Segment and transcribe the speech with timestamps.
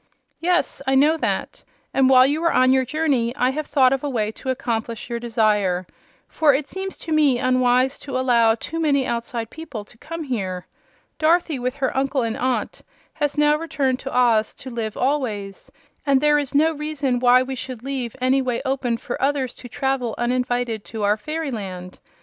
[0.39, 1.63] "Yes; I know that.
[1.93, 5.11] And while you were on your journey I have thought of a way to accomplish
[5.11, 5.85] your desire.
[6.27, 10.65] For it seems to me unwise to allow too many outside people to come here.
[11.19, 12.81] Dorothy, with her uncle and aunt,
[13.13, 15.71] has now returned to Oz to live always,
[16.03, 19.69] and there is no reason why we should leave any way open for others to
[19.69, 21.99] travel uninvited to our fairyland.